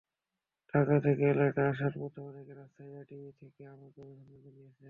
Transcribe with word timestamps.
ঢাকা 0.73 0.95
থেকে 1.05 1.23
এলাকায় 1.33 1.69
আসার 1.71 1.93
পথে 1.95 2.19
অনেকে 2.29 2.53
রাস্তায় 2.53 2.91
দাঁড়িয়ে 2.95 3.31
থেকে 3.39 3.61
আমাকে 3.73 3.97
অভিনন্দন 4.03 4.39
জানিয়েছেন। 4.45 4.77